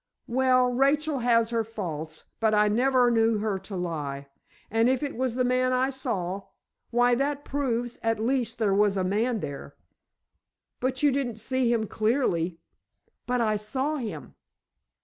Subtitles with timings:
[0.25, 4.29] "Well, Rachel has her faults, but I never knew her to lie.
[4.71, 9.03] And if it was the man I saw—why, that proves, at least, there was a
[9.03, 9.75] man there."
[10.79, 12.57] "But you didn't see him clearly."
[13.27, 14.33] "But I saw him."